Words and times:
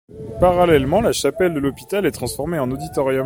Parallèlement, 0.39 0.99
la 1.01 1.11
chapelle 1.11 1.53
de 1.53 1.59
l'hôpital 1.59 2.07
est 2.07 2.11
transformée 2.11 2.57
en 2.57 2.71
auditorium. 2.71 3.19